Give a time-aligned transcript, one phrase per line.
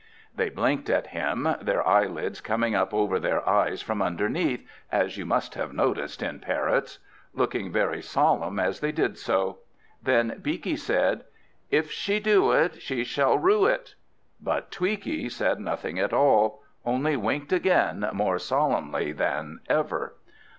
[0.35, 5.27] They blinked at him, their eyelids coming up over their eyes from underneath, as you
[5.27, 6.97] must have noticed in parrots;
[7.35, 9.59] looking very solemn as they did so.
[10.01, 11.25] Then Beaky said,
[11.69, 13.93] "If she do it She shall rue it!"
[14.41, 20.15] But Tweaky said nothing at all; only winked again more solemnly than ever.